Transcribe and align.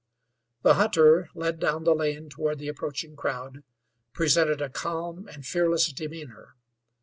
The 0.63 0.73
hunter, 0.73 1.29
led 1.35 1.59
down 1.59 1.83
the 1.83 1.93
lane 1.93 2.27
toward 2.27 2.57
the 2.57 2.69
approaching 2.69 3.15
crowd, 3.15 3.61
presented 4.13 4.59
a 4.59 4.67
calm 4.67 5.27
and 5.27 5.45
fearless 5.45 5.91
demeanor. 5.93 6.55